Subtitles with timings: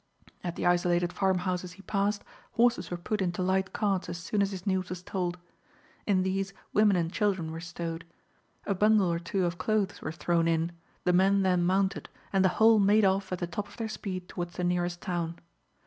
[0.43, 4.49] At the isolated farmhouses he passed, horses were put into light carts as soon as
[4.49, 5.37] his news was told.
[6.07, 8.03] In these women and children were stowed.
[8.65, 10.71] A bundle or two of clothes were thrown in,
[11.03, 14.27] the men then mounted, and the whole made off at the top of their speed
[14.27, 15.37] towards the nearest town.